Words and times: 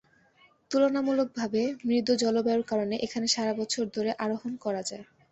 তুলনামূলকভাবে 0.71 1.59
মৃদু 1.83 2.13
জলবায়ুর 2.21 2.63
কারণে 2.71 2.95
এখানে 3.05 3.27
সারা 3.27 3.53
বছর 3.59 3.83
ধরে 3.95 4.11
আরোহণ 4.23 4.51
করা 4.63 4.81
যায়। 4.89 5.05